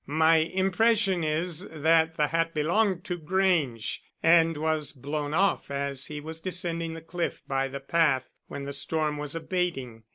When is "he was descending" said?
6.07-6.95